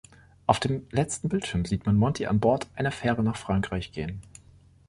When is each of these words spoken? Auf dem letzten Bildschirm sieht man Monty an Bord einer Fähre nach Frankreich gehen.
Auf 0.47 0.59
dem 0.59 0.87
letzten 0.89 1.29
Bildschirm 1.29 1.63
sieht 1.63 1.85
man 1.85 1.95
Monty 1.95 2.25
an 2.25 2.39
Bord 2.39 2.67
einer 2.73 2.91
Fähre 2.91 3.21
nach 3.23 3.35
Frankreich 3.37 3.91
gehen. 3.91 4.19